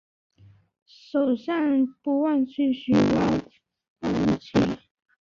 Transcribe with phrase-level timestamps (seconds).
[0.83, 3.37] 手上不忘继续挖
[4.01, 4.57] 番薯